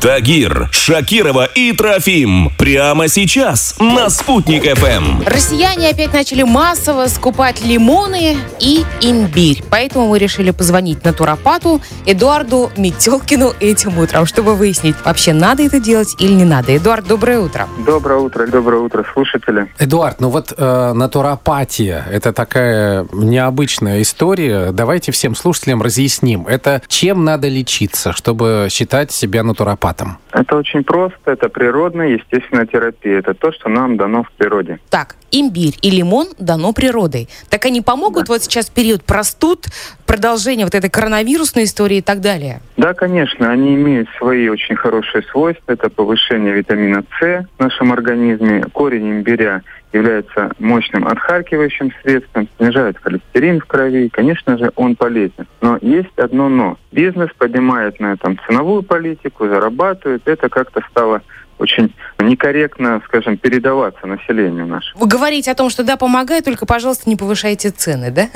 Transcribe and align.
Тагир, 0.00 0.68
Шакирова 0.70 1.46
и 1.56 1.72
Трофим. 1.72 2.52
Прямо 2.56 3.08
сейчас 3.08 3.74
на 3.80 4.08
«Спутник 4.10 4.62
ФМ». 4.62 5.24
Россияне 5.26 5.88
опять 5.88 6.12
начали 6.12 6.44
массово 6.44 7.08
скупать 7.08 7.64
лимоны 7.64 8.36
и 8.60 8.84
имбирь. 9.00 9.64
Поэтому 9.68 10.06
мы 10.06 10.20
решили 10.20 10.52
позвонить 10.52 11.04
натуропату 11.04 11.82
Эдуарду 12.06 12.70
Метелкину 12.76 13.54
этим 13.58 13.98
утром, 13.98 14.24
чтобы 14.24 14.54
выяснить, 14.54 14.94
вообще 15.04 15.32
надо 15.32 15.64
это 15.64 15.80
делать 15.80 16.14
или 16.20 16.32
не 16.32 16.44
надо. 16.44 16.76
Эдуард, 16.76 17.04
доброе 17.08 17.40
утро. 17.40 17.66
Доброе 17.84 18.20
утро, 18.20 18.46
доброе 18.46 18.80
утро, 18.80 19.04
слушатели. 19.12 19.68
Эдуард, 19.80 20.20
ну 20.20 20.28
вот 20.28 20.54
э, 20.56 20.92
натуропатия– 20.92 22.06
это 22.12 22.32
такая 22.32 23.04
необычная 23.12 24.00
история. 24.00 24.70
Давайте 24.70 25.10
всем 25.10 25.34
слушателям 25.34 25.82
разъясним. 25.82 26.46
Это 26.46 26.82
чем 26.86 27.24
надо 27.24 27.48
лечиться, 27.48 28.12
чтобы 28.12 28.68
считать 28.70 29.10
себя 29.10 29.42
натуропатом? 29.42 29.87
Это 30.32 30.56
очень 30.56 30.84
просто, 30.84 31.32
это 31.32 31.48
природная, 31.48 32.08
естественная 32.08 32.66
терапия. 32.66 33.18
Это 33.18 33.34
то, 33.34 33.52
что 33.52 33.68
нам 33.68 33.96
дано 33.96 34.24
в 34.24 34.30
природе. 34.32 34.78
Так, 34.90 35.16
имбирь 35.30 35.76
и 35.82 35.90
лимон 35.90 36.28
дано 36.38 36.72
природой. 36.72 37.28
Так 37.48 37.66
они 37.66 37.80
помогут 37.80 38.26
да. 38.26 38.34
вот 38.34 38.42
сейчас 38.42 38.70
период 38.70 39.04
простуд, 39.04 39.66
продолжение 40.06 40.66
вот 40.66 40.74
этой 40.74 40.90
коронавирусной 40.90 41.64
истории 41.64 41.98
и 41.98 42.02
так 42.02 42.20
далее? 42.20 42.60
Да, 42.76 42.94
конечно, 42.94 43.50
они 43.50 43.74
имеют 43.74 44.08
свои 44.18 44.48
очень 44.48 44.76
хорошие 44.76 45.22
свойства. 45.24 45.72
Это 45.72 45.88
повышение 45.90 46.52
витамина 46.52 47.04
С 47.20 47.46
в 47.56 47.60
нашем 47.60 47.92
организме. 47.92 48.64
Корень 48.72 49.10
имбиря 49.10 49.62
является 49.92 50.52
мощным 50.58 51.06
отхаркивающим 51.06 51.92
средством, 52.02 52.48
снижает 52.56 52.98
холестерин 52.98 53.60
в 53.60 53.66
крови. 53.66 54.08
Конечно 54.08 54.58
же, 54.58 54.70
он 54.76 54.96
полезен. 54.96 55.46
Но 55.60 55.78
есть 55.80 56.18
одно 56.18 56.48
но. 56.48 56.78
Бизнес 56.92 57.30
поднимает 57.38 57.98
на 58.00 58.12
этом 58.12 58.38
ценовую 58.46 58.82
политику, 58.82 59.48
зарабатывает. 59.48 60.22
Это 60.26 60.48
как-то 60.48 60.82
стало 60.90 61.22
очень 61.58 61.94
некорректно, 62.18 63.02
скажем, 63.06 63.36
передаваться 63.36 64.06
населению 64.06 64.66
нашему. 64.66 65.00
Вы 65.00 65.08
говорите 65.08 65.50
о 65.50 65.54
том, 65.54 65.70
что 65.70 65.84
да, 65.84 65.96
помогает, 65.96 66.44
только, 66.44 66.66
пожалуйста, 66.66 67.08
не 67.08 67.16
повышайте 67.16 67.70
цены, 67.70 68.10
да? 68.10 68.28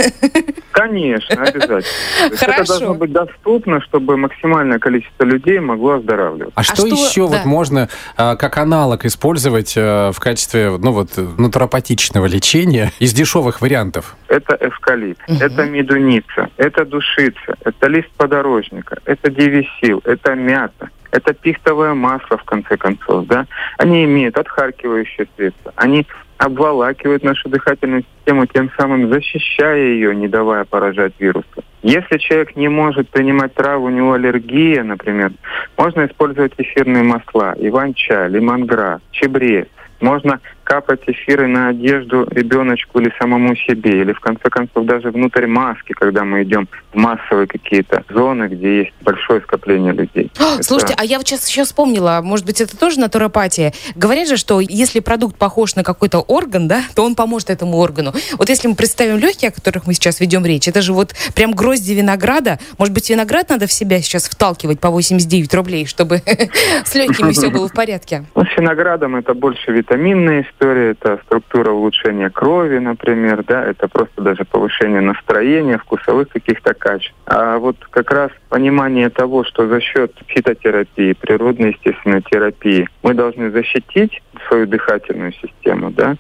Конечно, 0.73 1.43
обязательно. 1.43 1.83
Это 2.31 2.65
должно 2.65 2.95
быть 2.95 3.13
доступно, 3.13 3.81
чтобы 3.83 4.17
максимальное 4.17 4.79
количество 4.79 5.25
людей 5.25 5.61
могло 5.61 5.93
оздоравливаться. 5.95 6.53
А, 6.57 6.61
а 6.61 6.65
что, 6.65 6.87
что 6.87 6.87
еще 6.87 7.29
да. 7.29 7.39
вот 7.39 7.45
можно 7.45 7.89
а, 8.17 8.37
как 8.37 8.59
аналог 8.59 9.05
использовать 9.05 9.75
а, 9.77 10.13
в 10.13 10.21
качестве 10.21 10.71
ну 10.79 10.93
вот 10.93 11.11
натуропатичного 11.17 12.27
лечения 12.27 12.93
из 12.99 13.13
дешевых 13.13 13.61
вариантов? 13.61 14.17
Это 14.29 14.57
эвкалипт, 14.61 15.21
угу. 15.29 15.39
это 15.39 15.65
медуница, 15.65 16.49
это 16.57 16.85
душица, 16.85 17.57
это 17.65 17.87
лист 17.89 18.11
подорожника, 18.17 18.99
это 19.05 19.31
девисил, 19.31 20.01
это 20.05 20.35
мята 20.35 20.91
это 21.13 21.35
пихтовое 21.35 21.95
масло, 21.95 22.37
в 22.39 22.45
конце 22.45 22.77
концов, 22.77 23.27
да, 23.27 23.47
они 23.79 24.05
имеют 24.05 24.37
отхаркивающие 24.37 25.29
средства, 25.37 25.73
они 25.77 26.07
обволакивают 26.39 27.23
нашу 27.23 27.49
дыхательную 27.49 28.03
систему, 28.03 28.47
тем 28.47 28.71
самым 28.77 29.09
защищая 29.13 29.77
ее, 29.77 30.17
не 30.17 30.27
давая 30.27 30.65
поражать 30.65 31.13
вирусу. 31.21 31.47
Если 31.83 32.19
человек 32.19 32.57
не 32.57 32.69
может 32.69 33.09
принимать 33.11 33.55
траву, 33.55 33.87
у 33.87 33.91
него 33.91 34.15
аллергия, 34.15 34.83
например, 34.83 35.33
можно 35.77 36.07
использовать 36.07 36.55
эфирные 36.59 37.05
масла, 37.05 37.55
иван-чай, 37.59 38.29
лимонграсс, 38.29 39.01
чебрец. 39.13 39.69
Можно 40.01 40.41
капать 40.73 41.03
эфиры 41.07 41.49
на 41.49 41.69
одежду 41.69 42.27
ребеночку 42.31 42.99
или 42.99 43.13
самому 43.21 43.55
себе, 43.57 44.01
или 44.01 44.15
в 44.15 44.21
конце 44.21 44.49
концов 44.49 44.87
даже 44.87 45.11
внутрь 45.11 45.47
маски, 45.47 45.93
когда 45.93 46.25
мы 46.25 46.45
идем 46.45 46.67
в 46.95 46.97
массовые 46.97 47.47
какие-то 47.47 48.05
зоны, 48.09 48.49
где 48.49 48.79
есть 48.79 48.93
большое 49.03 49.43
скопление 49.43 49.93
людей. 49.93 50.31
О, 50.41 50.55
это... 50.55 50.63
Слушайте, 50.63 50.95
а 50.97 51.05
я 51.05 51.19
вот 51.19 51.29
сейчас 51.29 51.47
еще 51.47 51.65
вспомнила, 51.65 52.21
может 52.23 52.47
быть, 52.47 52.63
это 52.63 52.75
тоже 52.75 53.01
натуропатия. 53.01 53.75
Говорят 53.97 54.29
же, 54.29 54.39
что 54.39 54.61
если 54.61 55.01
продукт 55.01 55.37
похож 55.37 55.75
на 55.75 55.85
какой-то 55.85 56.21
орган, 56.21 56.69
да, 56.69 56.81
то 56.97 57.05
он 57.05 57.17
поможет 57.17 57.51
этому 57.51 57.77
органу. 57.77 58.15
Вот 58.39 58.49
если 58.49 58.67
мы 58.67 58.75
представим 58.75 59.19
легкие, 59.19 59.51
о 59.51 59.53
которых 59.53 59.87
мы 59.87 59.93
сейчас 59.93 60.21
ведем 60.21 60.47
речь, 60.47 60.69
это 60.69 60.81
же 60.81 60.95
вот 60.95 61.15
прям 61.35 61.53
грозди 61.53 61.93
винограда. 61.93 62.59
Может 62.79 62.95
быть, 62.95 63.11
виноград 63.11 63.51
надо 63.51 63.67
в 63.67 63.73
себя 63.73 64.01
сейчас 64.01 64.27
вталкивать 64.27 64.81
по 64.81 64.89
89 64.89 65.53
рублей, 65.53 65.85
чтобы 65.85 66.23
с 66.85 66.95
легкими 66.95 67.33
все 67.33 67.51
было 67.51 67.69
в 67.69 67.75
порядке? 67.75 68.25
Ну, 68.35 68.45
с 68.47 68.57
виноградом 68.57 69.17
это 69.17 69.35
больше 69.35 69.71
витаминные 69.71 70.47
история, 70.63 70.91
это 70.91 71.19
структура 71.27 71.73
улучшения 71.73 72.31
крови, 72.31 72.79
например, 72.79 73.43
да, 73.45 73.65
это 73.65 73.89
просто 73.89 74.23
даже 74.23 74.45
повышение 74.45 75.01
настроения, 75.01 75.77
вкусовых 75.77 76.29
каких-то 76.29 76.73
качеств. 76.75 77.15
А 77.27 77.59
вот 77.59 77.77
как 77.91 78.11
раз 78.13 78.31
понимание 78.49 79.11
того, 79.11 79.45
что 79.45 79.67
за 79.67 79.81
счет 79.81 80.13
фитотерапии, 80.29 81.15
природной 81.15 81.71
естественной 81.71 82.23
терапии 82.23 82.89
мы 83.03 83.15
должны 83.15 83.51
защитить 83.51 84.23
свою 84.49 84.67
дыхательную 84.67 85.33
систему, 85.33 85.91
да, 85.91 86.17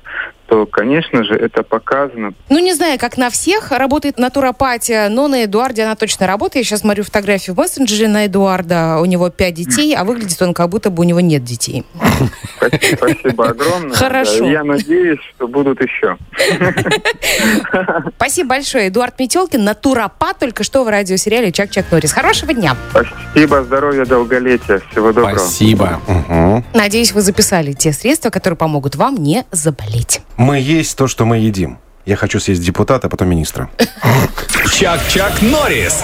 то, 0.53 0.66
конечно 0.66 1.25
же, 1.25 1.34
это 1.34 1.62
показано. 1.62 2.34
Ну, 2.50 2.59
не 2.59 2.75
знаю, 2.75 2.99
как 2.99 3.16
на 3.16 3.31
всех 3.31 3.71
работает 3.71 4.19
натуропатия, 4.19 5.09
но 5.09 5.27
на 5.27 5.44
Эдуарде 5.44 5.84
она 5.84 5.97
точно 5.97 6.27
работает. 6.27 6.66
Я 6.66 6.69
сейчас 6.69 6.81
смотрю 6.81 7.05
фотографию 7.05 7.56
в 7.56 7.59
мессенджере 7.59 8.06
на 8.06 8.27
Эдуарда. 8.27 8.99
У 9.00 9.06
него 9.06 9.31
пять 9.31 9.55
детей, 9.55 9.97
а 9.97 10.05
выглядит 10.05 10.43
он 10.43 10.53
как 10.53 10.69
будто 10.69 10.91
бы 10.91 11.00
у 11.00 11.05
него 11.05 11.21
нет 11.21 11.43
детей. 11.43 11.87
Спасибо 12.59 13.49
огромное. 13.49 13.97
Хорошо. 13.97 14.44
Я 14.44 14.62
надеюсь, 14.62 15.21
что 15.34 15.49
будут 15.49 15.81
еще. 15.81 16.19
Спасибо 18.16 18.50
большое. 18.50 18.89
Эдуард 18.89 19.19
Метелкин, 19.19 19.65
натуропат, 19.65 20.39
только 20.39 20.65
что 20.65 20.84
в 20.84 20.89
радиосериале 20.89 21.50
«Чак-Чак 21.50 21.91
Норрис». 21.91 22.12
Хорошего 22.12 22.53
дня. 22.53 22.77
Спасибо, 22.91 23.62
здоровья, 23.62 24.04
долголетия. 24.04 24.83
Всего 24.91 25.15
доброго. 25.15 25.39
Спасибо. 25.39 25.99
Надеюсь, 26.75 27.12
вы 27.12 27.20
записали 27.20 27.72
те 27.72 27.93
средства, 27.93 28.31
которые 28.31 28.56
помогут 28.56 28.97
вам 28.97 29.16
не 29.16 29.44
заболеть. 29.50 30.20
Мы 30.37 30.59
есть 30.59 30.97
то, 30.97 31.06
что 31.06 31.25
мы 31.25 31.38
едим. 31.38 31.78
Я 32.04 32.16
хочу 32.16 32.41
съесть 32.41 32.62
депутата, 32.65 33.06
а 33.06 33.10
потом 33.10 33.28
министра. 33.28 33.70
Чак-Чак 34.72 35.41
Норрис. 35.42 35.94